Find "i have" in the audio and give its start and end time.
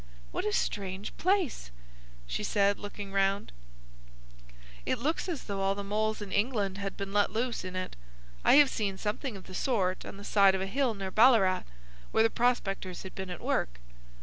8.43-8.71